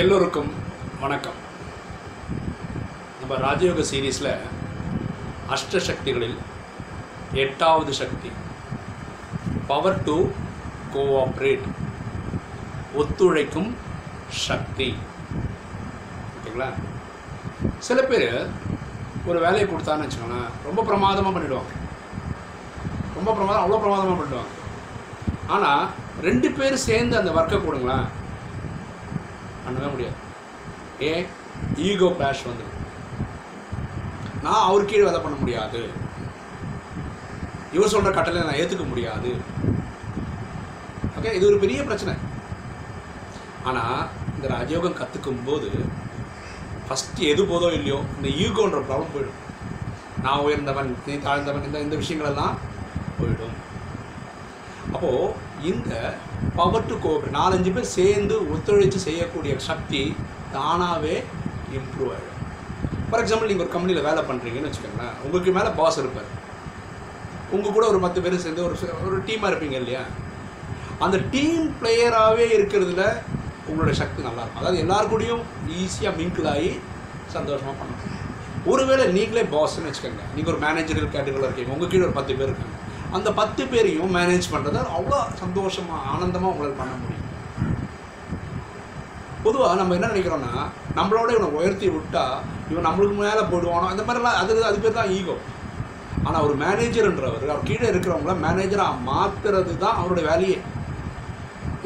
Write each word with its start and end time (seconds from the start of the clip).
எல்லோருக்கும் 0.00 0.48
வணக்கம். 1.02 1.36
நம்ம 3.20 3.34
ராஜயோக 3.44 3.84
சீரீஸில் 3.90 4.32
அஷ்ட 5.54 5.80
சக்திகளில் 5.86 6.34
எட்டாவது 7.42 7.92
சக்தி 8.00 8.30
பவர் 9.70 10.02
டு 10.08 10.16
கோஆப்ரேட் 10.94 11.64
ஒத்துழைக்கும் 13.02 13.70
சக்தி. 14.48 14.88
ஓகேங்களா? 16.34 16.68
சில 17.88 18.02
பேர் 18.12 18.28
ஒரு 19.28 19.38
வேலையை 19.46 19.64
கொடுத்தான்னு 19.70 20.06
வச்சுக்கோங்களேன் 20.06 20.52
ரொம்ப 20.68 20.84
பிரமாதமாக 20.90 21.34
பண்ணிவிடுவாங்க 21.38 21.72
ரொம்ப 23.16 23.30
பிரமாதம் 23.32 23.64
அவ்வளோ 23.64 23.82
பிரமாதமாக 23.86 24.18
பண்ணிவிடுவாங்க 24.20 24.54
ஆனால் 25.56 25.88
ரெண்டு 26.28 26.50
பேர் 26.60 26.84
சேர்ந்து 26.88 27.20
அந்த 27.22 27.32
ஒர்க்கை 27.40 27.64
கொடுங்களேன். 27.66 28.06
பண்ணவே 29.66 29.90
முடியாது. 29.94 30.18
ஏன் 31.10 31.26
ஈகோ 31.88 32.08
கிளாஷ் 32.18 32.48
வந்துடும் 32.48 32.74
நான் 34.44 34.66
அவர் 34.68 34.88
கீழே 34.90 35.04
வேலை 35.06 35.20
பண்ண 35.22 35.36
முடியாது. 35.42 35.80
இவர் 37.76 37.92
சொல்கிற 37.94 38.10
கட்டளை 38.16 38.42
நான் 38.48 38.60
ஏற்றுக்க 38.60 38.84
முடியாது. 38.90 39.30
ஓகே 41.16 41.32
இது 41.38 41.48
ஒரு 41.50 41.58
பெரிய 41.64 41.80
பிரச்சனை. 41.88 42.14
ஆனால் 43.68 44.00
இந்த 44.34 44.46
ராஜயோகம் 44.54 44.98
கற்றுக்கும் 45.00 45.46
போது 45.48 45.70
ஃபஸ்ட்டு 46.86 47.28
எது 47.32 47.42
போதோ 47.50 47.68
இல்லையோ 47.78 47.98
இந்த 48.16 48.28
ஈகோன்ற 48.44 48.80
ப்ராப்ளம் 48.88 49.12
போயிடும். 49.14 49.40
நான் 50.24 50.44
உயர்ந்தவன் 50.46 50.90
நீ 51.06 51.14
தாழ்ந்தவன் 51.26 51.66
இந்த 51.68 51.78
இந்த 51.86 51.96
விஷயங்களெல்லாம் 52.02 52.54
போயிடும். 53.18 53.56
அப்போது 54.94 55.34
இந்த 55.70 55.92
பவர் 56.58 56.88
டு 56.90 56.96
கோஆப்ரேட் 57.04 57.36
நாலஞ்சு 57.40 57.70
பேர் 57.76 57.94
சேர்ந்து 57.98 58.34
ஒத்துழைச்சு 58.54 59.00
செய்யக்கூடிய 59.08 59.52
சக்தி 59.68 60.02
தானாகவே 60.56 61.16
இம்ப்ரூவ் 61.78 62.12
ஆகிடும் 62.16 62.42
ஃபார் 63.10 63.22
எக்ஸாம்பிள் 63.22 63.50
நீங்கள் 63.50 63.66
ஒரு 63.66 63.72
கம்பெனியில் 63.74 64.06
வேலை 64.08 64.22
பண்ணுறீங்கன்னு 64.28 64.68
வச்சுக்கோங்களேன். 64.68 65.16
உங்களுக்கு 65.24 65.50
மேலே 65.58 65.70
பாஸ் 65.80 65.98
இருப்பார். 66.02 66.30
உங்கள் 67.54 67.74
கூட 67.76 67.84
ஒரு 67.92 67.98
பத்து 68.04 68.22
பேர் 68.24 68.44
சேர்ந்து 68.44 68.64
ஒரு 68.68 68.76
ஒரு 69.08 69.18
டீமாக 69.28 69.50
இருப்பீங்க 69.50 69.76
இல்லையா? 69.82 70.04
அந்த 71.04 71.16
டீம் 71.34 71.66
பிளேயராகவே 71.80 72.46
இருக்கிறதுல 72.56 73.04
உங்களோட 73.70 73.92
சக்தி 74.00 74.20
நல்லாயிருக்கும் 74.28 74.62
அதாவது 74.62 74.82
எல்லார் 74.84 75.10
கூடயும் 75.12 75.44
ஈஸியாக 75.80 76.18
மிங்கிள் 76.20 76.48
ஆகி 76.54 76.70
சந்தோஷமாக 77.36 77.76
பண்ணணும் 77.80 78.12
ஒருவேளை 78.72 79.04
நீங்களே 79.16 79.42
பாஸ்ன்னு 79.54 79.88
வச்சுக்கோங்க. 79.88 80.24
நீங்கள் 80.36 80.52
ஒரு 80.52 80.60
மேனேஜர் 80.66 81.00
கேட்டகரியில் 81.14 81.48
இருக்கீங்க. 81.48 81.74
உங்கள் 81.76 81.90
கீழே 81.90 82.04
ஒரு 82.08 82.14
பத்து 82.18 82.38
பேர் 82.38 82.50
இருக்காங்க. 82.50 82.75
அந்த 83.16 83.28
பத்து 83.40 83.62
பேரையும் 83.72 84.14
மேனேஜ் 84.18 84.52
பண்ணுறத 84.54 84.82
அவ்வளோ 84.98 85.18
சந்தோஷமாக 85.42 86.06
ஆனந்தமாக 86.12 86.52
உங்களால் 86.52 86.80
பண்ண 86.80 86.94
முடியும். 87.02 87.22
பொதுவாக 89.44 89.74
நம்ம 89.80 89.94
என்ன 89.96 90.08
நினைக்கிறோன்னா 90.12 90.52
நம்மளோட 90.98 91.28
இவனை 91.34 91.50
உயர்த்தி 91.58 91.88
விட்டா 91.96 92.24
இவன் 92.70 92.86
நம்மளுக்கு 92.88 93.16
மேலே 93.18 93.42
போடுவானோ 93.52 93.86
அந்த 93.92 94.02
மாதிரிலாம் 94.06 94.40
அது 94.40 94.64
அது 94.70 94.78
பேர் 94.84 94.98
தான் 94.98 95.12
ஈகோ 95.18 95.36
ஆனால் 96.26 96.44
ஒரு 96.46 96.54
மேனேஜர்ன்றவர் 96.62 97.44
அவர் 97.52 97.68
கீழே 97.68 97.86
இருக்கிறவங்கள 97.92 98.34
மேனேஜராக 98.44 99.02
மாற்றுறது 99.08 99.74
தான் 99.84 99.98
அவருடைய 100.00 100.24
வேலையே. 100.30 100.56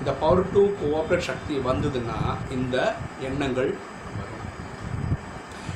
இந்த 0.01 0.11
பவர் 0.21 0.51
டு 0.55 0.63
கோஆப்ரேட் 0.81 1.29
சக்தி 1.31 1.55
வந்ததுன்னா 1.67 2.19
இந்த 2.57 2.77
எண்ணங்கள் 3.29 3.71
வரும். 4.19 4.47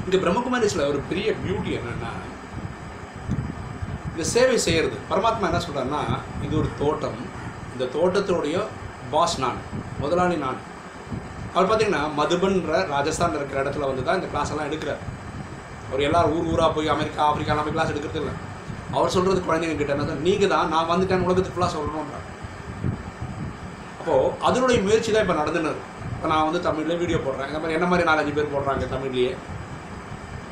இந்த 0.06 0.16
பிரம்மகுமாரிஸில் 0.22 0.88
ஒரு 0.92 1.00
பெரிய 1.10 1.28
பியூட்டி 1.42 1.72
என்னென்னா 1.80 2.12
இந்த 4.14 4.24
சேவை 4.32 4.56
செய்கிறது 4.64 4.96
பரமாத்மா 5.10 5.46
என்ன 5.50 5.60
சொல்கிறாருன்னா 5.64 6.02
இது 6.46 6.54
ஒரு 6.60 6.68
தோட்டம். 6.80 7.16
இந்த 7.74 7.84
தோட்டத்தோடைய 7.94 8.56
பாஸ் 9.12 9.34
நான் 9.44 9.58
முதலாளி 10.02 10.36
நான். 10.44 10.60
அவர் 11.54 11.66
பார்த்தீங்கன்னா 11.70 12.02
மதுபன்ற 12.18 12.78
ராஜஸ்தான் 12.92 13.34
இருக்கிற 13.38 13.58
இடத்துல 13.62 13.88
வந்து 13.90 14.04
தான் 14.08 14.18
இந்த 14.18 14.28
கிளாஸ் 14.32 14.52
எல்லாம் 14.52 14.68
எடுக்கிறார். 14.70 15.02
அவர் 15.88 16.04
எல்லாரும் 16.08 16.34
ஊர் 16.36 16.50
ஊராக 16.52 16.70
போய் 16.76 16.92
அமெரிக்கா 16.94 17.24
ஆப்பிரிக்காலாம் 17.26 17.66
போய் 17.66 17.76
கிளாஸ் 17.76 17.92
எடுக்கிறது 17.94 18.20
இல்லை. 18.22 18.34
அவர் 18.96 19.14
சொல்கிறது 19.16 19.42
குழந்தைங்க 19.48 19.76
கிட்ட 19.80 19.96
என்ன 19.96 20.20
நீங்கள் 20.28 20.52
தான் 20.54 20.70
நான் 20.74 20.90
வந்துட்டேன் 20.92 21.26
உலகத்துக்கு 21.26 21.56
ஃபுல்லாக 21.56 21.74
சொல்லணுன்றார் 21.76 22.28
அப்போது 23.98 24.30
அதனுடைய 24.48 24.78
முயற்சி 24.86 25.10
தான் 25.10 25.26
இப்போ 25.26 25.36
நடந்துன்னு 25.42 25.74
இப்போ 26.14 26.28
நான் 26.34 26.46
வந்து 26.48 26.60
தமிழில் 26.68 27.00
வீடியோ 27.02 27.18
போடுறேன். 27.26 27.48
இந்த 27.50 27.60
மாதிரி 27.62 27.76
என்ன 27.78 27.88
மாதிரி 27.92 28.08
நாலஞ்சு 28.10 28.34
பேர் 28.38 28.54
போடுறாங்க 28.54 28.86
தமிழ்லேயே. 28.94 29.34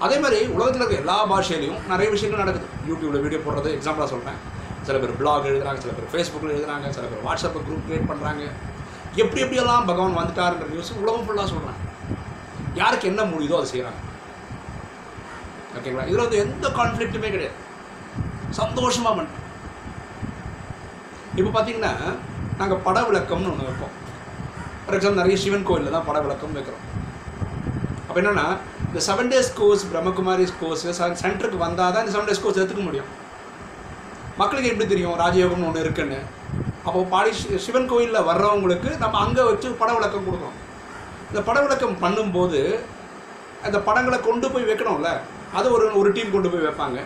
அதே 0.05 0.17
மாதிரி 0.23 0.39
உலகத்தில் 0.57 0.83
இருக்க 0.83 1.03
எல்லா 1.03 1.17
பாஷையிலையும் 1.33 1.81
நிறைய 1.93 2.09
விஷயங்கள் 2.15 2.43
நடக்குது. 2.43 2.69
யூடியூப்பில் 2.89 3.25
வீடியோ 3.25 3.41
போடுறது 3.47 3.71
எக்ஸாம்பிளாக 3.77 4.09
சொல்கிறேன் 4.15 4.39
சில 4.87 4.97
பேர் 5.03 5.19
பிளாக் 5.21 5.49
எழுதுறாங்க 5.51 5.81
சில 5.85 5.93
பேர் 5.97 6.13
ஃபேஸ்புக்கில் 6.13 6.55
எழுதுறாங்க 6.55 6.87
சில 6.97 7.05
பேர் 7.11 7.25
வாட்ஸ்அப்பில் 7.27 7.67
குரூப் 7.67 7.85
க்ரியேட் 7.89 8.09
பண்ணுறாங்க 8.11 8.43
எப்படி 9.23 9.43
எப்படியெல்லாம் 9.45 9.89
பகவான் 9.91 10.19
வந்துட்டாருன்ற 10.21 10.67
நியூஸ் 10.73 10.93
உலகம் 11.03 11.27
ஃபுல்லாக 11.27 11.49
சொல்கிறாங்க 11.53 11.81
யாருக்கு 12.81 13.11
என்ன 13.13 13.23
முடியுதோ 13.33 13.59
அதை 13.61 13.69
செய்கிறாங்க 13.73 14.01
ஓகேங்களா? 15.77 16.07
இதில் 16.09 16.25
வந்து 16.25 16.41
எந்த 16.45 16.67
கான்ஃப்ளிக்ட்டுமே 16.79 17.29
கிடையாது. 17.35 17.59
சந்தோஷமாக 18.59 19.13
பண்ண. 19.17 19.31
இப்போ 21.39 21.51
பார்த்தீங்கன்னா 21.55 21.93
நாங்கள் 22.59 22.83
பட 22.87 22.99
விளக்கம்னு 23.09 23.51
ஒன்று 23.53 23.69
வைப்போம். 23.69 23.95
ஃபார் 24.83 24.97
எக்ஸாம்பிள் 24.97 25.23
நிறைய 25.23 25.37
சிவன் 25.45 25.67
கோயிலில் 25.69 25.95
தான் 25.97 26.07
பட 26.09 26.19
விளக்கம் 26.25 26.57
வைக்கிறோம். 26.59 26.85
அப்போ 28.09 28.19
என்னென்னா 28.23 28.47
இந்த 28.93 29.03
seven 29.07 29.31
days 29.33 29.51
course 29.59 29.83
Brahma Kumaris 29.91 30.55
course 30.63 30.83
சென்டருக்கு 31.21 31.59
வந்தால் 31.67 31.93
தான் 31.93 32.03
இந்த 32.05 32.13
செவன் 32.15 32.29
டேஸ் 32.31 32.43
கோர்ஸ் 32.45 32.59
எடுத்துக்க 32.61 32.83
முடியும். 32.89 33.11
மக்களுக்கு 34.41 34.71
எப்படி 34.73 34.87
தெரியும் 34.91 35.17
ராஜயோகம்னு 35.23 35.67
ஒன்று 35.69 35.85
இருக்குன்னு? 35.85 36.19
அப்போது 36.87 37.09
பாடி 37.15 37.31
சிவன் 37.67 37.89
கோயிலில் 37.93 38.27
வர்றவங்களுக்கு 38.29 38.91
நம்ம 39.05 39.19
அங்கே 39.25 39.43
வச்சு 39.49 39.69
பட 39.81 39.91
விளக்கம் 39.99 40.27
கொடுக்குறோம் 40.27 40.59
இந்த 41.31 41.41
பட 41.49 41.59
விளக்கம் 41.65 41.97
பண்ணும்போது 42.05 42.61
அந்த 43.67 43.81
படங்களை 43.89 44.19
கொண்டு 44.29 44.47
போய் 44.53 44.69
வைக்கணும்ல? 44.71 45.11
அதை 45.59 45.67
ஒரு 45.77 45.87
ஒரு 46.03 46.13
டீம் 46.19 46.35
கொண்டு 46.37 46.53
போய் 46.53 46.67
வைப்பாங்க. 46.67 47.01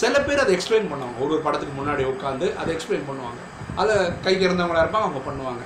சில 0.00 0.14
பேர் 0.26 0.44
அதை 0.44 0.52
எக்ஸ்பிளைன் 0.56 0.90
பண்ணுவாங்க. 0.92 1.16
ஒரு 1.22 1.32
ஒரு 1.36 1.42
படத்துக்கு 1.46 1.74
முன்னாடி 1.80 2.04
உட்காந்து 2.12 2.48
அதை 2.60 2.70
எக்ஸ்பிளைன் 2.76 3.08
பண்ணுவாங்க. 3.10 3.40
அதை 3.82 3.96
கைக்கு 4.26 4.46
இருந்தவங்களா 4.48 4.84
இருப்பாங்க 4.84 5.08
அவங்க 5.08 5.22
பண்ணுவாங்க. 5.30 5.64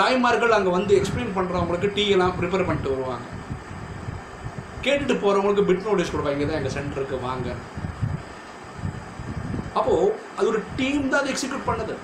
தாய்மார்கள் 0.00 0.56
அங்கே 0.58 0.70
வந்து 0.78 0.92
எக்ஸ்பிளைன் 1.00 1.36
பண்ணுறவங்களுக்கு 1.36 1.88
டீ 1.96 2.04
எல்லாம் 2.14 2.36
ப்ரிப்பேர் 2.38 2.66
பண்ணிட்டு 2.68 2.94
வருவாங்க. 2.94 3.26
கேட்டுட்டு 4.84 5.14
போகிறவங்களுக்கு 5.22 5.66
பிட் 5.68 5.86
நோட்டீஸ் 5.86 6.12
கொடுப்பாங்க 6.12 6.46
தான் 6.48 6.60
எங்கள் 6.60 6.76
சென்டருக்கு 6.76 7.16
வாங்க. 7.28 7.48
அப்போது 9.78 10.14
அது 10.36 10.46
ஒரு 10.52 10.60
டீம் 10.78 11.10
தான் 11.10 11.20
அதை 11.22 11.30
எக்ஸிக்யூட் 11.32 11.68
பண்ணது. 11.70 11.94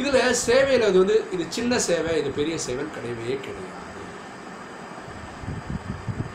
இதில் 0.00 0.36
சேவையில் 0.46 0.88
அது 0.88 0.96
வந்து 1.02 1.16
இது 1.34 1.44
சின்ன 1.56 1.78
சேவை 1.86 2.12
இது 2.20 2.30
பெரிய 2.38 2.54
சேவைன்னு 2.66 2.94
கிடையவே 2.96 3.34
கிடையாது. 3.46 3.76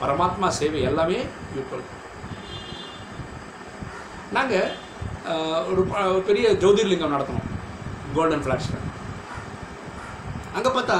பரமாத்மா 0.01 0.47
சேவை 0.59 0.79
எல்லாமே 0.89 1.19
ஈக்குவல் 1.59 1.85
நாங்கள் 4.35 4.69
ஒரு 5.71 5.81
ஒரு 6.13 6.21
பெரிய 6.29 6.47
ஜோதிர்லிங்கம் 6.63 7.15
நடத்தினோம் 7.15 7.49
கோல்டன் 8.15 8.43
ஃப்ளாஷில் 8.45 8.81
அங்கே 10.57 10.69
பார்த்தா 10.75 10.97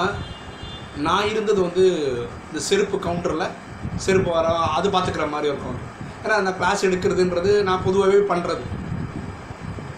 நான் 1.08 1.30
இருந்தது 1.32 1.60
வந்து 1.68 1.84
இந்த 2.50 2.60
செருப்பு 2.70 2.98
கவுண்டரில் 3.06 3.54
செருப்பு 4.06 4.30
வர 4.38 4.48
அது 4.78 4.88
பார்த்துக்கிற 4.96 5.26
மாதிரி 5.34 5.50
ஒரு 5.54 5.84
ஏன்னா 6.24 6.36
அந்த 6.42 6.52
கிளாஸ் 6.60 6.86
எடுக்கிறதுன்றது 6.88 7.52
நான் 7.70 7.86
பொதுவாகவே 7.88 8.22
பண்ணுறது 8.32 8.64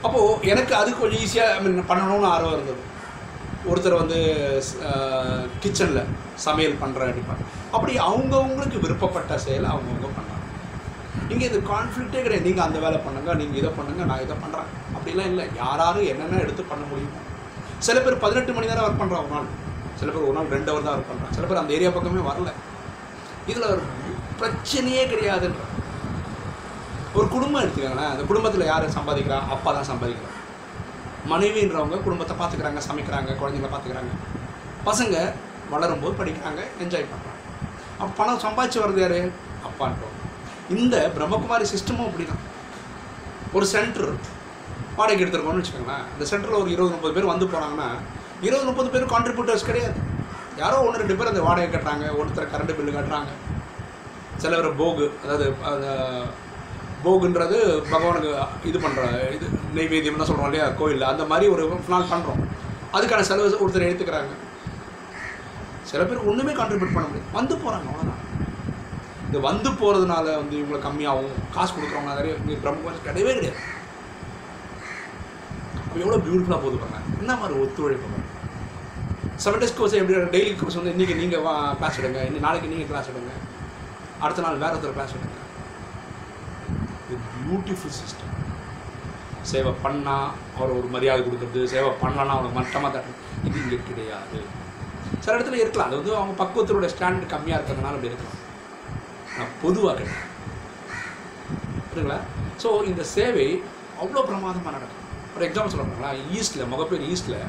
அப்போது 0.05 0.47
எனக்கு 0.53 0.73
அது 0.79 0.89
கொஞ்சம் 1.01 1.21
ஈஸியாக 1.25 1.53
ஐ 1.55 1.59
மீன் 1.63 1.89
பண்ணணும்னு 1.91 2.27
ஆர்வம் 2.33 2.55
இருந்தது. 2.55 2.81
ஒருத்தர் 3.69 4.01
வந்து 4.01 4.17
கிச்சனில் 5.63 6.09
சமையல் 6.45 6.81
பண்ணுற 6.81 7.07
அடிப்பாங்க 7.11 7.43
அப்படி 7.75 7.93
அவங்கவுங்களுக்கு 8.07 8.83
விருப்பப்பட்ட 8.83 9.37
செயலை 9.45 9.67
அவங்கவுங்க 9.73 10.09
பண்ணாங்க 10.17 10.43
இங்கே 11.33 11.45
இது 11.49 11.57
கான்ஃப்ளிக்டே 11.71 12.21
கிடையாது. 12.25 12.47
நீங்கள் 12.49 12.65
அந்த 12.67 12.77
வேலை 12.85 12.99
பண்ணுங்க 13.05 13.33
நீங்கள் 13.41 13.59
இதை 13.61 13.71
பண்ணுங்கள் 13.79 14.09
நான் 14.11 14.23
இதை 14.25 14.37
பண்ணுறேன் 14.43 14.69
அப்படிலாம் 14.97 15.31
இல்லை. 15.31 15.45
யாராரும் 15.63 16.09
என்னென்ன 16.11 16.41
எடுத்து 16.45 16.65
பண்ண 16.71 16.85
முடியுமோ 16.91 17.23
சில 17.85 17.97
பேர் 18.05 18.23
பதினெட்டு 18.23 18.51
மணி 18.55 18.69
நேரம் 18.69 18.85
ஒர்க் 18.85 19.01
பண்ணுறான் 19.01 19.23
ஒரு 19.23 19.33
நாள். 19.35 19.47
சில 19.99 20.09
பேர் 20.13 20.27
ஒரு 20.27 20.35
நாள் 20.37 20.53
ரெண்டு 20.55 20.71
ஹவர் 20.71 20.85
தான் 20.87 20.95
ஒர்க் 20.97 21.09
பண்ணுறான் 21.11 21.33
சில 21.35 21.45
பேர் 21.47 21.61
அந்த 21.61 21.75
ஏரியா 21.77 21.91
பக்கமே 21.95 22.23
வரல. 22.29 22.51
இதில் 23.51 23.71
ஒரு 23.73 23.83
பிரச்சனையே 24.39 25.03
கிடையாதுன்ற. 25.11 25.61
ஒரு 27.17 27.27
குடும்பம் 27.35 27.61
எடுத்துக்காங்களேன். 27.63 28.11
அந்த 28.13 28.23
குடும்பத்தில் 28.29 28.69
யார் 28.71 28.95
சம்பாதிக்கிறா? 28.97 29.37
அப்பா 29.55 29.69
தான் 29.77 29.89
சம்பாதிக்கிறார். 29.91 30.35
மனைவின்றவங்க 31.31 31.97
குடும்பத்தை 32.03 32.33
பார்த்துக்கிறாங்க 32.41 32.81
சமைக்கிறாங்க 32.89 33.31
குழந்தைங்கள 33.41 33.69
பார்த்துக்கிறாங்க. 33.73 34.13
பசங்க 34.89 35.15
வளரும்போது 35.71 36.13
படிக்கிறாங்க 36.19 36.61
என்ஜாய் 36.83 37.11
பண்ணுறாங்க 37.13 37.35
அப்போ 37.99 38.11
பணம் 38.19 38.43
சம்பாதிச்சு 38.45 38.81
வர்றது 38.83 39.01
யார்? 39.03 39.19
அப்பான்றோம். 39.67 40.15
இந்த 40.75 40.95
பிரம்மகுமாரி 41.15 41.65
சிஸ்டமும் 41.73 42.07
அப்படி 42.09 42.25
தான் 42.31 42.43
ஒரு 43.57 43.65
சென்டர் 43.73 44.11
வாடகைக்கு 44.97 45.23
எடுத்துருக்கோம்னு 45.25 45.61
வச்சுக்கோங்களேன். 45.61 46.05
இந்த 46.13 46.25
சென்டரில் 46.31 46.61
ஒரு 46.63 46.69
இருபது 46.75 46.93
முப்பது 46.95 47.15
பேர் 47.17 47.31
வந்து 47.33 47.45
போகிறாங்கன்னா 47.51 47.89
இருபது 48.47 48.65
முப்பது 48.69 48.89
பேர் 48.93 49.11
கான்ட்ரிபியூட்டர்ஸ் 49.13 49.67
கிடையாது. 49.69 49.99
யாரோ 50.61 50.77
ஒன்று 50.85 51.01
ரெண்டு 51.01 51.17
பேர் 51.17 51.31
அந்த 51.31 51.41
வாடகை 51.47 51.69
கட்டுறாங்க 51.69 52.05
ஒருத்தர் 52.19 52.51
கரண்ட் 52.53 52.75
பில்லு 52.77 52.97
கட்டுறாங்க. 52.97 53.31
சில 54.43 54.53
பேர் 54.57 54.79
போகு 54.81 55.05
அதாவது 55.23 55.45
அந்த 55.71 55.87
போகுன்றது 57.05 57.57
பகவானுக்கு 57.91 58.29
இது 58.69 58.77
பண்ணுற 58.85 59.03
இது 59.35 59.47
நெய்வேத்தியம் 59.77 60.19
தான் 60.21 60.29
சொல்கிறோம் 60.29 60.49
இல்லையா? 60.49 60.67
கோயிலில். 60.79 61.09
அந்த 61.11 61.23
மாதிரி 61.31 61.45
ஒரு 61.55 61.63
நாள் 61.93 62.11
பண்ணுறோம் 62.13 62.41
அதுக்கான 62.97 63.25
செலவு 63.29 63.61
ஒருத்தர் 63.63 63.87
எடுத்துக்கிறாங்க. 63.89 64.33
சில 65.91 66.01
பேர் 66.09 66.27
ஒன்றுமே 66.29 66.53
கான்ட்ரிபியூட் 66.59 66.95
பண்ண 66.95 67.05
முடியாது. 67.09 67.29
வந்து 67.37 67.53
போகிறாங்க 67.63 67.87
அவ்வளோதான் 67.91 68.23
இந்த 69.27 69.37
வந்து 69.47 69.69
போகிறதுனால 69.81 70.25
வந்து 70.41 70.55
இவங்களை 70.61 70.79
கம்மியாகும் 70.87 71.39
காசு 71.55 71.71
கொடுக்குறவங்க 71.75 72.19
நிறைய 72.19 72.35
இங்கே 72.41 72.59
பிரம்ம 72.63 72.93
கிடையவே 73.07 73.33
கிடையாது. 73.37 73.59
எவ்வளோ 76.03 76.19
பியூட்டிஃபுல்லாக 76.25 76.61
போது 76.65 76.77
பாருங்க. 76.81 76.99
என்ன 77.21 77.31
மாதிரி 77.41 77.59
ஒத்துழைப்பு 77.63 78.25
செவன் 79.43 79.61
டேஸ் 79.61 79.77
கோர்ஸ் 79.77 79.95
எப்படி 79.99 80.19
டெய்லி 80.35 80.53
கோர்ஸ் 80.59 80.77
வந்து 80.79 80.93
இன்றைக்கி 80.95 81.15
நீங்கள் 81.21 81.43
வா 81.47 81.53
கிளாஸ் 81.79 81.99
எடுங்க. 82.01 82.19
இன்னும் 82.27 82.45
நாளைக்கு 82.47 82.71
நீங்கள் 82.73 82.89
கிளாஸ் 82.91 83.09
எடுங்க. 83.11 83.33
அடுத்த 84.25 84.43
நாள் 84.45 84.61
வேறு 84.63 84.75
ஒருத்தர் 84.75 84.97
கிளாஸ் 84.97 85.15
எடுங்க. 85.17 85.37
இது 87.05 87.17
பியூட்டிஃபுல் 87.43 87.95
சிஸ்டம் 87.99 88.33
சேவை 89.51 89.71
பண்ணால் 89.83 90.29
அவர் 90.55 90.77
ஒரு 90.77 90.87
மரியாதை 90.93 91.21
கொடுக்குறது 91.25 91.61
சேவை 91.73 91.91
பண்ணலாம் 92.03 92.35
அவனுக்கு 92.37 92.57
மட்டமாக 92.59 92.91
தட்டணும் 92.95 93.23
இது 93.47 93.61
இங்கே 93.63 93.77
கிடையாது. 93.89 94.39
சில 95.23 95.35
இடத்துல 95.35 95.59
இருக்கலாம். 95.63 95.89
அது 95.89 95.99
வந்து 95.99 96.13
அவங்க 96.19 96.33
பக்குவத்தோட 96.41 96.87
ஸ்டாண்டர்ட் 96.93 97.33
கம்மியாக 97.33 97.59
இருக்கிறதுனால 97.59 97.97
அப்படி 97.97 98.11
இருக்கலாம். 98.11 98.39
ஆனால் 99.33 99.53
பொதுவாக 99.63 99.93
கிடையாது. 99.99 100.25
புரியுங்களா 101.91 102.19
ஸோ 102.63 102.69
இந்த 102.91 103.03
சேவை 103.15 103.47
அவ்வளோ 104.01 104.23
பிரமாதமாக 104.29 104.73
நடக்கும். 104.77 105.03
ஒரு 105.37 105.45
எக்ஸாம்பிள் 105.47 105.73
சொல்லணுங்களா 105.73 106.11
ஈஸ்ட்டில் 106.37 106.69
முகப்பேர் 106.73 107.07
ஈஸ்ட்டில் 107.13 107.39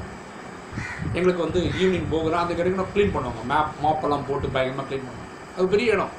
எங்களுக்கு 1.17 1.45
வந்து 1.45 1.61
ஈவினிங் 1.83 2.09
போகிறோம் 2.13 2.43
அந்த 2.43 2.53
கடைக்கு 2.57 2.81
நான் 2.81 2.93
க்ளீன் 2.95 3.15
பண்ணுவாங்க. 3.15 3.43
மேப் 3.53 3.79
மாப்பெல்லாம் 3.85 4.27
போட்டு 4.29 4.47
பயங்கரமாக 4.55 4.87
க்ளீன் 4.89 5.07
பண்ணுவாங்க. 5.07 5.27
அது 5.57 5.73
பெரிய 5.75 5.95
இடம். 5.95 6.13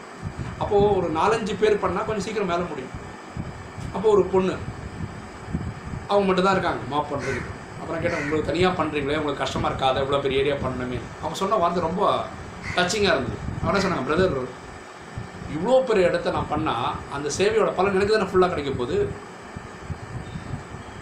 அப்போது 0.62 0.88
ஒரு 0.98 1.08
நாலஞ்சு 1.20 1.54
பேர் 1.62 1.82
பண்ணால் 1.84 2.08
கொஞ்சம் 2.08 2.26
சீக்கிரம் 2.28 2.52
மேலே 2.52 2.66
முடியும். 2.72 2.96
அப்போது 3.96 4.14
ஒரு 4.16 4.24
பொண்ணு 4.34 4.56
அவங்க 6.10 6.26
மட்டும் 6.28 6.48
தான் 6.48 6.56
இருக்காங்க 6.58 6.82
மாப் 6.94 7.10
பண்ணுறதுக்கு 7.12 7.52
அப்புறம் 7.82 8.02
கேட்டேன் 8.04 8.22
உங்களுக்கு 8.24 8.50
தனியாக 8.50 8.74
பண்ணுறீங்களே 8.80 9.20
உங்களுக்கு 9.20 9.44
கஷ்டமாக 9.44 9.70
இருக்காது? 9.72 10.02
இவ்வளோ 10.04 10.22
பெரிய 10.26 10.42
ஏரியா 10.44 10.58
பண்ணணுமே. 10.66 11.00
அவங்க 11.22 11.38
சொன்ன 11.42 11.60
வார்த்தை 11.64 11.84
ரொம்ப 11.88 12.04
டச்சிங்காக 12.76 13.16
இருந்தது. 13.16 13.38
அவனே 13.64 13.82
சொன்னாங்க 13.84 14.06
பிரதர் 14.10 14.36
இவ்வளோ 15.56 15.78
பெரிய 15.90 16.10
இடத்த 16.10 16.34
நான் 16.38 16.52
பண்ணால் 16.54 16.90
அந்த 17.18 17.28
சேவையோட 17.38 17.70
பலன் 17.78 17.98
எனக்கு 17.98 18.16
தானே 18.16 18.30
ஃபுல்லாக 18.32 18.52
கிடைக்க 18.54 18.72
போகுது. 18.82 18.98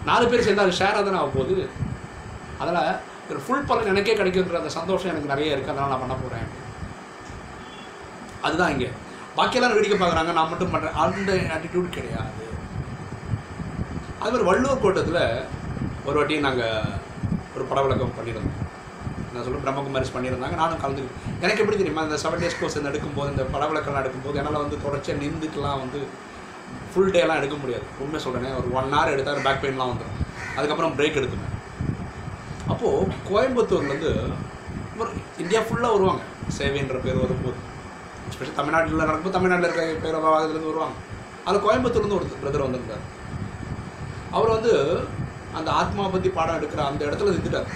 நாலு 0.08 0.24
பேர் 0.30 0.46
சேர்ந்தா 0.46 0.66
அது 0.66 0.78
ஷேராக 0.80 1.02
தானே 1.08 1.20
ஆக 1.22 1.30
போகுது. 1.36 1.64
அதனால் 2.62 2.90
ஒரு 3.32 3.40
ஃபுல் 3.44 3.66
பலன் 3.70 3.90
எனக்கே 3.92 4.14
கிடைக்குன்ற 4.20 4.58
அந்த 4.60 4.70
சந்தோஷம் 4.78 5.12
எனக்கு 5.12 5.32
நிறைய 5.32 5.54
இருக்குது 5.54 5.74
அதனால் 5.74 5.92
நான் 5.92 6.04
பண்ண 6.04 6.16
போகிறேன் 6.22 6.48
அதுதான் 8.46 8.72
இங்கே. 8.74 8.90
பாக்கியெல்லாம் 9.38 9.74
வேடிக்கை 9.76 9.96
பார்க்குறாங்க. 9.98 10.32
நான் 10.38 10.50
மட்டும் 10.52 10.72
பண்ணுறேன் 10.74 10.96
அந்த 11.02 11.32
ஆட்டிடியூட் 11.54 11.96
கிடையாது. 11.96 12.44
அது 14.20 14.30
மாதிரி 14.32 14.46
வள்ளுவர் 14.50 14.82
கோட்டத்தில் 14.84 15.22
ஒரு 16.06 16.16
வாட்டி 16.18 16.36
நாங்கள் 16.46 16.96
ஒரு 17.54 17.64
பட 17.70 17.80
விளக்கம் 17.84 18.16
பண்ணியிருந்தோம். 18.16 18.64
நான் 19.32 19.44
சொல்ல 19.46 19.58
பிரம்மகுமாரிஸ் 19.64 20.14
பண்ணியிருந்தாங்க. 20.14 20.56
நானும் 20.62 20.82
கலந்து 20.82 21.02
எனக்கு 21.44 21.62
எப்படி 21.62 21.78
தெரியுமா 21.80 22.04
இந்த 22.06 22.18
செவன் 22.22 22.42
டேஸ் 22.42 22.58
கோர்ஸ் 22.60 22.78
இந்த 22.78 22.90
எடுக்கும்போது 22.92 23.32
இந்த 23.34 23.44
பட 23.54 23.64
விளக்கம்லாம் 23.70 24.02
எடுக்கும்போது 24.02 24.38
என்னால் 24.40 24.64
வந்து 24.64 24.78
தொடர்ச்சியாக 24.86 25.22
நின்றுக்கெலாம் 25.24 25.80
வந்து 25.84 26.00
ஃபுல் 26.90 27.12
டேலாம் 27.14 27.40
எடுக்க 27.40 27.56
முடியாது. 27.62 27.86
உண்மை 28.04 28.18
சொல்கிறேனே 28.24 28.50
ஒரு 28.60 28.68
ஒன் 28.78 28.92
ஹவர் 28.96 29.12
எடுத்தால் 29.14 29.46
பேக் 29.46 29.62
பெயின்லாம் 29.64 29.90
வந்துடும் 29.92 30.16
அதுக்கப்புறம் 30.56 30.94
பிரேக் 30.98 31.18
எடுக்கணும் 31.20 31.54
அப்போது 32.72 33.14
கோயம்புத்தூர்லேருந்து 33.30 34.12
ஒரு 35.02 35.10
இந்தியா 35.42 35.60
ஃபுல்லாக 35.66 35.94
வருவாங்க. 35.96 36.22
சேவைன்ற 36.58 36.98
பேர் 37.04 37.22
வரும்போது 37.24 37.58
எஸ்பெஷலி 38.30 38.56
தமிழ்நாட்டில் 38.60 39.02
நடக்கும்போது 39.02 39.36
தமிழ்நாட்டில் 39.36 39.68
இருக்க 39.68 40.06
பேரவாகத்துலேருந்து 40.06 40.72
வருவாங்க. 40.72 40.96
அதில் 41.46 41.64
கோயம்புத்தூர்லேருந்து 41.66 42.18
ஒரு 42.20 42.40
பிரதர் 42.42 42.66
வந்திருந்தார். 42.66 43.04
அவர் 44.36 44.54
வந்து 44.56 44.72
அந்த 45.58 45.68
ஆத்மா 45.80 46.02
பற்றி 46.14 46.30
பாடம் 46.38 46.58
எடுக்கிற 46.58 46.82
அந்த 46.88 47.02
இடத்துல 47.08 47.34
நின்றுட்டார் 47.36 47.70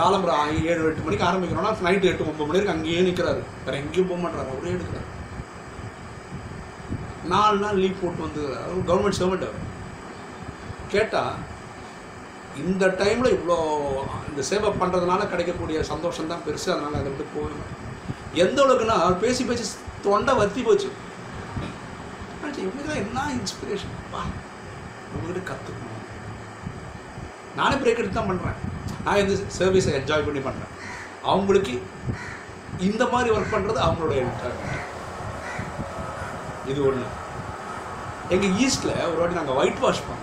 காலம்புற 0.00 0.32
ஏழு 0.70 0.86
எட்டு 0.90 1.04
மணிக்கு 1.06 1.26
ஆரம்பிக்கிறோன்னா 1.28 1.72
நைட்டு 1.86 2.08
எட்டு 2.10 2.28
ஒம்பது 2.30 2.46
மணி 2.46 2.58
வரைக்கும் 2.58 2.76
அங்கேயே 2.76 3.00
நிற்கிறாரு 3.08 3.42
வேறு 3.64 3.80
எங்கேயும் 3.82 4.08
போக 4.10 4.20
மாட்டாரு 4.22 4.52
அவரே 4.52 4.74
எடுக்கிறார். 4.76 5.08
நாலு 7.32 7.58
நாள் 7.58 7.80
லீவ் 7.82 8.00
போட்டு 8.02 8.22
வந்து 8.26 8.42
கவர்மெண்ட் 8.88 9.18
சர்வெண்ட் 9.20 9.46
அவர். 9.48 9.60
கேட்டால் 10.88 11.34
இந்த 12.62 12.86
டைமில் 13.00 13.34
இவ்வளோ 13.36 13.56
இந்த 14.28 14.42
சேவை 14.42 14.70
பண்ணுறதுனால 14.80 15.22
கிடைக்கக்கூடிய 15.28 15.78
சந்தோஷம் 15.92 16.30
தான் 16.32 16.44
பெருசு 16.46 16.68
அதனால் 16.74 16.98
அதை 17.00 17.08
விட்டு 17.10 17.34
போக 17.34 17.50
எந்த 18.44 18.58
அளவுக்குன்னா 18.62 18.96
அவர் 19.04 19.22
பேசி 19.24 19.42
பேசி 19.44 19.64
தொண்டை 20.04 20.32
வத்தி 20.34 20.62
போச்சு. 20.62 20.88
இவங்களுக்கு 22.64 23.00
என்ன 23.02 23.20
இன்ஸ்பிரேஷன் 23.38 23.94
பா 24.12 24.20
இவங்ககிட்ட 25.08 25.42
கற்றுக்கணும் 25.50 25.90
நானே 27.56 27.76
பிரேக் 27.76 28.00
எடுத்து 28.00 28.18
தான் 28.18 28.30
பண்ணுறேன் 28.30 28.58
நான் 29.04 29.20
இந்த 29.22 29.34
சர்வீஸை 29.58 29.92
என்ஜாய் 29.98 30.26
பண்ணி 30.26 30.40
பண்ணுறேன் 30.40 30.72
அவங்களுக்கு 31.22 31.74
இந்த 32.88 33.04
மாதிரி 33.06 33.34
ஒர்க் 33.36 33.54
பண்ணுறது 33.54 33.80
அவங்களோட 33.86 34.14
என்ஜாய்மெண்ட் 34.22 34.80
இது 36.66 36.86
ஒன்று 36.86 37.06
எங்கள் 38.28 38.50
ஈஸ்ட்டில் 38.50 39.08
ஒரு 39.08 39.18
வாட்டி 39.18 39.34
நாங்கள் 39.34 39.54
ஒயிட் 39.54 39.78
வாஷ் 39.78 40.02
பண்ணோம். 40.06 40.22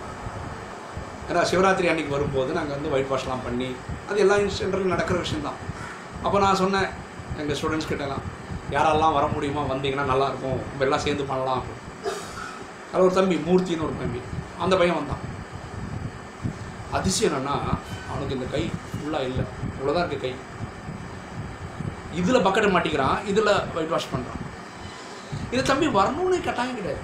ஏன்னா 1.29 1.41
சிவராத்திரி 1.51 1.87
அன்னைக்கு 1.91 2.09
வரும்போது 2.09 2.53
நாங்கள் 2.53 2.73
வந்து 2.73 2.91
ஒயிட் 2.91 3.11
வாஷ்லாம் 3.11 3.43
பண்ணி 3.43 3.75
அது 4.09 4.19
எல்லா 4.19 4.35
சென்டரில் 4.35 4.93
நடக்கிற 4.93 5.19
விஷயந்தான் 5.19 5.59
அப்போ 6.23 6.39
நான் 6.39 6.55
சொன்னேன் 6.55 6.87
எங்கள் 7.37 7.57
ஸ்டூடெண்ட்ஸ் 7.59 7.91
கிட்டலாம் 7.91 8.23
யாரெல்லாம் 8.71 9.13
வர 9.13 9.27
முடியுமா 9.27 9.61
வந்தீங்கன்னா 9.61 10.03
நல்லாயிருக்கும். 10.11 10.59
நம்ம 10.69 10.85
எல்லாம் 10.87 10.99
சேர்ந்து 10.99 11.23
பண்ணலாம். 11.23 11.61
அப்படின்னு. 11.61 12.13
அதில் 12.91 13.05
ஒரு 13.05 13.13
தம்பி 13.13 13.35
மூர்த்தின்னு 13.35 13.85
ஒரு 13.87 13.95
தம்பி. 13.99 14.21
அந்த 14.59 14.75
பையன் 14.75 14.95
வந்தான். 14.95 15.23
அதிசயம் 16.91 17.33
என்னென்னா 17.33 17.55
அவனுக்கு 18.09 18.35
இந்த 18.35 18.45
கை 18.51 18.71
ஃபுல்லாக 18.93 19.27
இல்லை. 19.29 19.45
இவ்வளோதான் 19.77 20.05
இருக்குது 20.05 20.21
கை. 20.21 20.35
இதில் 22.13 22.45
பக்கெட்டை 22.45 22.71
மாட்டிக்கிறான் 22.75 23.25
இதில் 23.25 23.51
ஒயிட் 23.75 23.89
வாஷ் 23.89 24.07
பண்ணுறான் 24.13 24.39
இது 25.53 25.61
தம்பி 25.69 25.87
வரணும்னு 25.97 26.37
கட்டாயம் 26.47 26.79
கிடையாது. 26.79 27.01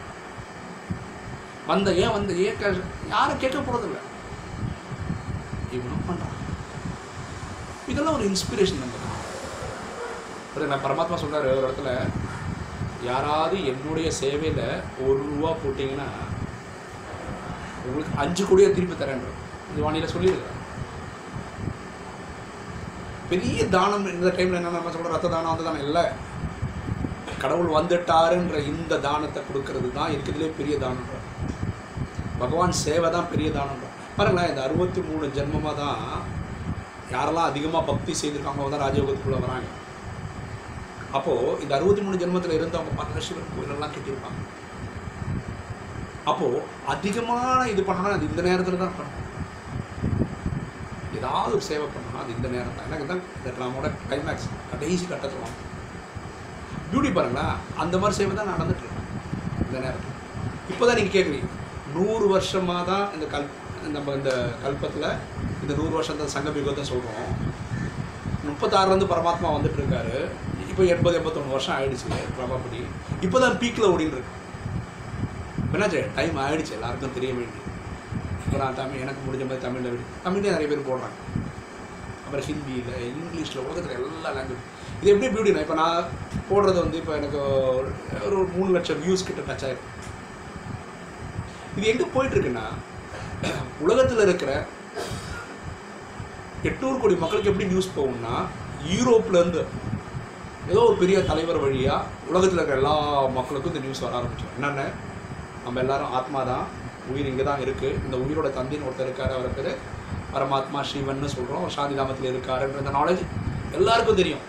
வந்த 1.71 1.89
ஏன் 2.03 2.13
வந்த 2.15 2.33
ஏன் 2.45 2.59
யாரும் 3.13 3.41
கேட்க 3.43 3.57
போகிறதில்ல 3.59 3.99
இவனும் 5.77 6.05
பண்ணுறான் 6.09 6.35
இதெல்லாம் 7.91 8.17
ஒரு 8.17 8.25
இன்ஸ்பிரேஷன் 8.31 8.83
நம்ம 8.83 9.05
நான் 10.71 10.85
பரமாத்மா 10.85 11.17
சொல்கிறாரு 11.21 11.49
ஒரு 11.57 11.65
இடத்துல 11.67 11.89
யாராவது 13.09 13.57
என்னுடைய 13.71 14.07
சேவையில் 14.19 14.63
ஒரு 15.07 15.19
ரூபா 15.31 15.51
போட்டிங்கன்னா 15.63 16.07
உங்களுக்கு 17.87 18.13
அஞ்சு 18.23 18.43
கோடியாக 18.43 18.75
திருப்பி 18.77 18.95
தரேன்ற 19.01 19.29
இது 19.71 19.83
வானியில் 19.85 20.13
சொல்லியிருக்கிறேன் 20.13 20.63
பெரிய 23.29 23.67
தானம் 23.75 24.09
இந்த 24.15 24.31
டைமில் 24.37 24.59
என்ன 24.59 24.75
நம்ம 24.77 24.91
சொல்கிற 24.95 25.13
ரத்த 25.13 25.31
தானம் 25.35 25.51
அந்த 25.51 25.63
தானம் 25.67 25.85
இல்லை. 25.87 26.03
கடவுள் 27.43 27.75
வந்துட்டாருன்ற 27.77 28.57
இந்த 28.71 28.93
தானத்தை 29.07 29.41
கொடுக்கறது 29.47 29.89
தான் 29.97 30.13
இருக்கிறதுலே 30.15 30.49
பெரிய 30.59 30.75
தானம் 30.83 31.11
பகவான் 32.41 32.79
சேவை 32.85 33.09
தான் 33.15 33.29
பெரிய 33.33 33.49
தானம் 33.57 33.83
பாருங்களேன் 34.17 34.49
இந்த 34.51 34.61
அறுபத்தி 34.67 35.01
மூணு 35.09 35.25
ஜென்மமாக 35.37 35.75
தான் 35.81 36.01
யாரெல்லாம் 37.13 37.49
அதிகமாக 37.51 37.83
பக்தி 37.89 38.13
செய்திருக்காங்களோ 38.21 38.69
தான் 38.73 38.83
ராஜயோகத்துக்குள்ளே 38.85 39.39
வராங்க. 39.43 39.67
அப்போது 41.17 41.53
இந்த 41.63 41.71
அறுபத்தி 41.77 42.01
மூணு 42.05 42.17
ஜென்மத்தில் 42.23 42.57
இருந்து 42.57 42.79
அவங்க 42.79 42.93
பரமசிவன் 43.01 43.53
கோயிலெல்லாம் 43.53 43.93
கட்டியிருப்பாங்க. 43.93 44.41
அப்போது 46.31 46.57
அதிகமான 46.93 47.59
இது 47.73 47.81
பண்ணணும் 47.89 48.15
அது 48.15 48.29
இந்த 48.31 48.41
நேரத்தில் 48.49 48.83
தான் 48.83 48.97
பண்ணணும் 48.97 49.23
ஏதாவது 51.19 51.55
ஒரு 51.57 51.65
சேவை 51.69 51.87
பண்ணணும் 51.95 52.21
அது 52.23 52.35
இந்த 52.37 52.47
நேரம் 52.55 52.75
தான் 52.77 52.89
எனக்கு 52.89 53.07
தான் 53.11 53.23
இந்த 53.37 53.49
ட்ராமோட 53.57 53.89
கிளைமேக்ஸ் 54.03 54.49
கடைசி 54.73 55.05
கட்டத்தில். 55.13 55.55
பியூட்டி 56.91 57.09
பாருங்களா 57.17 57.45
அந்த 57.83 57.95
மாதிரி 58.01 58.17
சேவை 58.19 58.35
தான் 58.39 58.51
நடந்துட்டு 58.53 58.87
இந்த 59.67 59.77
நேரத்தில். 59.85 60.13
இப்போ 60.71 60.83
தான் 60.87 60.97
நீங்கள் 60.99 61.15
கேட்குறீங்க 61.15 61.47
நூறு 61.95 62.25
வருஷமாக 62.33 62.83
தான் 62.91 63.05
இந்த 63.15 63.25
கல் 63.33 63.47
நம்ம 63.95 64.13
இந்த 64.19 64.31
கல்பத்தில் 64.63 65.09
இந்த 65.63 65.71
நூறு 65.79 65.93
வருஷம் 65.97 66.19
தான் 66.21 66.33
சங்க 66.35 66.57
யுகத்தை 66.61 66.83
சொல்கிறோம் 66.91 67.31
முப்பத்தாறுலேருந்து 68.47 69.11
பரமாத்மா 69.13 69.47
வந்துட்டு 69.55 69.79
இருக்காரு. 69.81 70.17
இப்போ 70.71 70.83
எண்பது 70.93 71.17
எண்பத்தொன்று 71.19 71.55
வருஷம் 71.55 71.75
ஆயிடுச்சு 71.77 72.07
பிரபாபடி 72.37 72.79
இப்போ 73.25 73.37
தான் 73.43 73.57
பீக்கில் 73.61 73.91
ஓடின்னு 73.93 74.17
இருக்கு. 74.17 74.33
என்னாச்சு? 75.73 76.01
டைம் 76.17 76.37
ஆயிடுச்சு 76.43 76.75
எல்லாருக்கும் 76.77 77.15
தெரிய 77.17 77.31
வேண்டி 77.39 77.59
இப்போ 78.45 78.57
நான் 78.63 78.77
தமிழ் 78.79 79.03
எனக்கு 79.05 79.21
முடிஞ்ச 79.25 79.43
மாதிரி 79.47 79.63
தமிழில் 79.65 79.91
விடு. 79.93 80.03
தமிழ்லேயே 80.25 80.53
நிறைய 80.55 80.67
பேர் 80.71 80.87
போடுறாங்க. 80.89 81.17
அப்புறம் 82.25 82.45
ஹிந்தியில் 82.49 82.93
இங்கிலீஷில் 83.09 83.63
உலகத்தில் 83.65 83.95
எல்லா 83.97 84.31
லாங்குவேஜ் 84.37 84.65
இது 85.01 85.11
எப்படி 85.13 85.27
பியூட்டினா 85.33 85.63
இப்போ 85.65 85.75
நான் 85.81 86.07
போடுறது 86.49 86.77
வந்து 86.83 86.99
இப்போ 87.01 87.13
எனக்கு 87.19 87.39
ஒரு 88.27 88.37
மூணு 88.55 88.69
லட்சம் 88.75 89.01
வியூஸ் 89.03 89.27
கிட்ட 89.27 89.41
டச் 89.47 89.65
ஆயிருக்கு. 89.67 89.93
இது 91.77 91.91
எங்கே 91.93 92.05
போயிட்டுருக்குன்னா 92.13 92.65
உலகத்தில் 93.85 94.23
இருக்கிற 94.27 94.51
எட்நூறு 96.69 96.97
கோடி 97.01 97.15
மக்களுக்கு 97.23 97.51
எப்படி 97.51 97.69
நியூஸ் 97.73 97.95
போகும்னா 97.97 98.35
யூரோப்லேருந்து 98.93 99.61
ஏதோ 100.71 100.79
ஒரு 100.87 100.95
பெரிய 101.01 101.17
தலைவர் 101.29 101.63
வழியாக 101.65 102.07
உலகத்தில் 102.31 102.59
இருக்கிற 102.59 102.79
எல்லா 102.81 102.95
மக்களுக்கும் 103.37 103.71
இந்த 103.73 103.83
நியூஸ் 103.85 104.03
வர 104.05 104.17
ஆரம்பிச்சோம் 104.19 104.55
என்னென்ன? 104.57 104.81
நம்ம 105.65 105.79
எல்லாரும் 105.83 106.13
ஆத்மா 106.17 106.39
தான் 106.51 106.65
உயிர் 107.11 107.29
இங்கே 107.31 107.45
தான் 107.49 107.61
இருக்குது 107.65 107.99
இந்த 108.05 108.15
உயிரோட 108.23 108.49
தந்தின்னு 108.57 108.87
ஒருத்தர் 108.87 109.07
இருக்கார் 109.09 109.35
அவர் 109.37 109.55
பேர் 109.57 109.71
பரமாத்மா 110.33 110.79
ஸ்ரீவன்னு 110.89 111.29
சொல்கிறோம் 111.35 111.65
சாந்தி 111.75 111.95
தாமத்தில் 111.99 112.31
இருக்காருன்ற 112.31 112.83
இந்த 112.83 112.93
நாலேஜ் 112.99 113.23
எல்லாருக்கும் 113.77 114.19
தெரியும். 114.21 114.43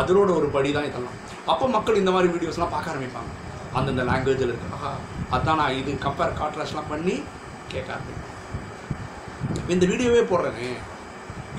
அதனோட 0.00 0.30
ஒரு 0.38 0.48
படி 0.56 0.70
தான் 0.76 0.88
இதெல்லாம். 0.90 1.16
அப்போ 1.52 1.64
மக்கள் 1.76 2.00
இந்த 2.02 2.10
மாதிரி 2.14 2.28
வீடியோஸ்லாம் 2.34 2.74
பார்க்க 2.74 2.92
ஆரம்பிப்பாங்க. 2.92 3.30
அந்தந்த 3.78 4.02
லாங்குவேஜில் 4.10 4.52
இருக்கு. 4.52 4.72
ஆஹா 4.76 4.92
அதான் 5.36 5.60
நான் 5.60 5.76
இது 5.80 5.90
கம்பேர் 6.06 6.38
கான்ட்ராஸ்ட்லாம் 6.40 6.90
பண்ணி 6.92 7.14
கேட்க 7.72 7.88
ஆரம்பிப்பேன். 7.96 8.30
இந்த 9.74 9.84
வீடியோவே 9.92 10.22
போடுறேனே. 10.30 10.70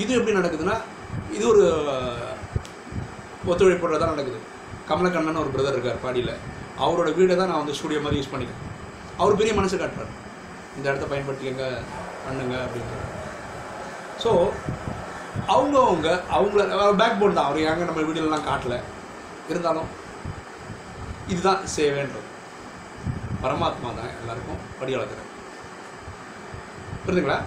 இது 0.04 0.12
எப்படி 0.20 0.34
நடக்குதுன்னா 0.40 0.76
இது 1.38 1.46
ஒரு 1.54 1.64
ஒத்துழைப்போட 3.52 3.96
தான் 4.02 4.14
நடக்குது. 4.14 4.40
கமலக்கண்ணன் 4.90 5.42
ஒரு 5.44 5.52
பிரதர் 5.56 5.76
இருக்கார் 5.78 6.04
பாடியில். 6.06 6.36
அவரோட 6.84 7.10
வீடை 7.18 7.34
தான் 7.40 7.52
நான் 7.52 7.62
வந்து 7.62 7.76
ஸ்டூடியோ 7.78 8.02
மாதிரி 8.06 8.20
யூஸ் 8.20 8.32
பண்ணிக்கிறேன். 8.34 8.70
அவர் 9.22 9.40
பெரிய 9.42 9.54
மனசு 9.60 9.76
காட்டுறாரு. 9.82 10.14
இந்த 10.78 10.86
இடத்த 10.90 11.06
பயன்படுத்திக்கங்க 11.12 11.66
பண்ணுங்க 12.26 12.56
அப்படின்ட்டு. 12.66 13.00
ஸோ 14.24 14.32
அவங்கவுங்க 15.54 16.10
அவங்கள 16.36 16.90
பேக் 17.02 17.20
போன் 17.22 17.38
தான். 17.38 17.48
அவர் 17.50 17.66
எங்க 17.72 17.86
நம்ம 17.90 18.04
வீடியோலாம் 18.10 18.48
காட்டல. 18.50 18.76
இருந்தாலும் 19.52 19.90
இதுதான் 21.32 21.62
சேவைன்றது 21.76 22.30
பரமாத்மா 23.44 23.90
தான் 24.00 24.12
எல்லாருக்கும் 24.20 24.62
படி 24.80 24.96
வளர்க்குறேன் 24.96 25.30
புரியுதுங்களா 27.06 27.40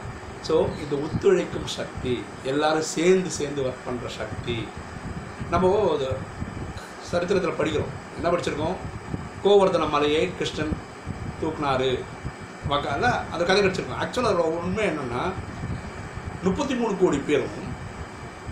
ஸோ 0.46 0.54
இந்த 0.82 0.94
ஒத்துழைக்கும் 1.04 1.70
சக்தி. 1.76 2.14
எல்லாரும் 2.52 2.90
சேர்ந்து 2.94 3.30
சேர்ந்து 3.38 3.64
ஒர்க் 3.66 3.86
பண்ணுற 3.86 4.08
சக்தி. 4.18 4.56
நம்ம 5.52 5.70
அது 5.94 6.08
சரித்திரத்தில் 7.10 7.58
படிக்கிறோம். 7.60 7.94
என்ன 8.18 8.28
படிச்சிருக்கோம்? 8.32 8.76
கோவர்தன 9.44 9.88
மலையை 9.94 10.22
கிருஷ்ணன் 10.38 10.74
தூக்குனாரு. 11.40 11.90
வக்கால 12.70 13.04
அந்த 13.32 13.42
கதை 13.44 13.58
கிடச்சிருக்கோம் 13.62 14.00
ஆக்சுவலாக 14.02 14.30
அதோட 14.32 14.46
உண்மை 14.58 14.84
என்னென்னா 14.90 15.22
முப்பத்தி 16.46 16.74
மூணு 16.80 16.94
கோடி 17.00 17.18
பேரும் 17.28 17.65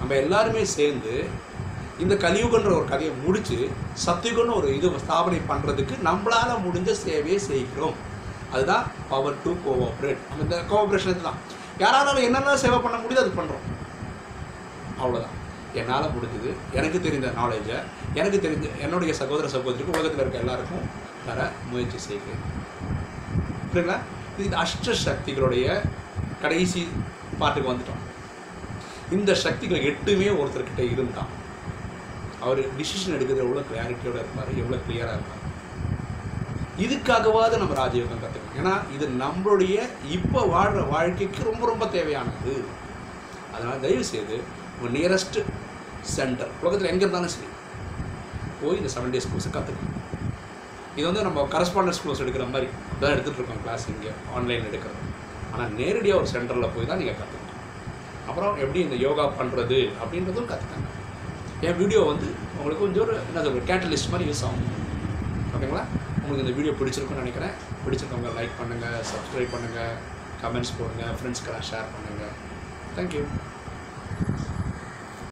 நம்ம 0.04 0.16
எல்லாருமே 0.22 0.62
சேர்ந்து 0.76 1.12
இந்த 2.02 2.14
கலியுகன்ற 2.24 2.70
ஒரு 2.78 2.86
கதையை 2.90 3.12
முடித்து 3.22 3.56
சத்தியுகன்னு 4.02 4.56
ஒரு 4.58 4.68
இது 4.78 4.88
ஸ்தாபனை 5.04 5.38
பண்ணுறதுக்கு 5.50 5.94
நம்மளால் 6.08 6.60
முடிஞ்ச 6.64 6.90
சேவையை 7.04 7.38
செய்கிறோம். 7.46 7.96
அதுதான் 8.54 8.84
பவர் 9.12 9.38
டு 9.44 9.52
கோஆப்ரேட் 9.64 10.20
இந்த 10.42 10.58
கோஆப்ரேஷன் 10.72 11.24
தான் 11.28 11.38
யாராலும் 11.82 12.20
என்னென்ன 12.26 12.56
சேவை 12.64 12.80
பண்ண 12.86 12.98
முடியுதோ 13.04 13.22
அது 13.24 13.32
பண்ணுறோம் 13.38 13.64
அவ்வளோதான் 15.00 15.34
என்னால் 15.80 16.12
முடிஞ்சது 16.16 16.52
எனக்கு 16.78 17.00
தெரிந்த 17.06 17.30
நாலேஜை 17.40 17.78
எனக்கு 18.20 18.38
தெரிஞ்ச 18.46 18.68
என்னுடைய 18.86 19.14
சகோதர 19.22 19.48
சகோதரிக்கு 19.56 19.96
உலகத்தில் 19.96 20.24
இருக்க 20.24 20.44
எல்லாருக்கும் 20.44 20.86
தர 21.28 21.50
முயற்சி 21.72 22.00
செய்கிறேன். 22.08 22.42
புரியுங்களா 23.70 23.98
இது 24.48 24.56
அஷ்ட 24.64 24.98
சக்திகளுடைய 25.08 25.66
கடைசி 26.44 26.84
பாட்டுக்கு 27.40 27.72
வந்துட்டோம். 27.72 28.03
இந்த 29.14 29.32
சக்திகள் 29.44 29.86
எட்டுமே 29.90 30.28
ஒருத்தர்கிட்ட 30.40 30.84
இருந்தான் 30.94 31.32
அவர் 32.44 32.60
டிசிஷன் 32.78 33.16
எடுக்கிறது 33.16 33.44
எவ்வளோ 33.46 33.64
கிளாரிட்டியோட 33.70 34.16
இருப்பார் 34.22 34.50
எவ்வளோ 34.62 34.78
கிளியராக 34.86 35.16
இருப்பார். 35.18 35.40
இதுக்காகவாவது 36.84 37.60
நம்ம 37.62 37.74
ராஜயோகம் 37.80 38.22
கற்றுக்கணும் 38.22 38.58
ஏன்னா 38.60 38.72
இது 38.94 39.06
நம்மளுடைய 39.24 39.76
இப்போ 40.16 40.40
வாழ்கிற 40.54 40.82
வாழ்க்கைக்கு 40.94 41.48
ரொம்ப 41.50 41.64
ரொம்ப 41.72 41.84
தேவையானது. 41.96 42.54
அதனால் 43.54 43.82
தயவு 43.84 44.04
செய்து 44.12 44.36
உங்கள் 44.76 44.94
நியரஸ்ட் 44.96 45.38
சென்டர் 46.14 46.50
உலகத்தில் 46.62 46.90
எங்கே 46.92 47.04
இருந்தாலும் 47.04 47.34
சரி 47.34 47.50
போய் 48.60 48.80
இந்த 48.80 48.90
செவன் 48.94 49.14
டேஸ் 49.14 49.30
கோர்ஸை 49.32 49.50
கற்றுக்கணும் 49.56 50.00
இது 50.96 51.06
வந்து 51.08 51.24
நம்ம 51.26 51.44
கரஸ்பாண்டன்ஸ் 51.54 52.02
கோர்ஸ் 52.02 52.22
எடுக்கிற 52.24 52.44
மாதிரி 52.54 52.68
தான் 53.00 53.12
எடுத்துகிட்டு 53.14 53.40
இருக்கோம் 53.40 53.62
கிளாஸ் 53.64 53.86
இங்கே 53.92 54.12
ஆன்லைனில் 54.36 54.68
எடுக்கிறோம் 54.70 55.00
ஆனால் 55.52 55.72
நேரடியாக 55.80 56.20
ஒரு 56.20 56.28
சென்டரில் 56.34 56.72
போய் 56.74 56.90
தான் 56.90 57.00
நீங்கள் 57.02 57.18
கற்றுக்கணும் 57.20 57.43
அப்புறம் 58.28 58.54
எப்படி 58.64 58.80
இந்த 58.86 58.96
யோகா 59.06 59.24
பண்ணுறது 59.40 59.78
அப்படின்றதும் 60.02 60.48
கற்றுக்காங்க 60.50 60.88
என் 61.68 61.78
வீடியோ 61.82 62.00
வந்து 62.12 62.28
உங்களுக்கு 62.58 62.84
கொஞ்சம் 62.84 63.04
ஒரு 63.06 63.14
என்ன 63.28 63.42
சொல்கிற 63.46 63.64
கேட்டலிஸ்ட் 63.70 64.10
மாதிரி 64.12 64.28
யூஸ் 64.30 64.44
ஆகும். 64.48 64.66
ஓகேங்களா 65.54 65.84
உங்களுக்கு 66.20 66.44
இந்த 66.44 66.54
வீடியோ 66.58 66.74
பிடிச்சிருக்குன்னு 66.80 67.24
நினைக்கிறேன். 67.24 67.54
பிடிச்சிருக்கவங்க 67.84 68.30
லைக் 68.38 68.54
பண்ணுங்கள் 68.60 69.00
சப்ஸ்கிரைப் 69.12 69.54
பண்ணுங்கள் 69.54 69.94
கமெண்ட்ஸ் 70.42 70.76
போடுங்கள் 70.78 71.14
ஃப்ரெண்ட்ஸ்க்கெல்லாம் 71.18 71.66
ஷேர் 71.70 71.90
பண்ணுங்கள் 71.94 72.34
தேங்க்யூ 72.96 73.22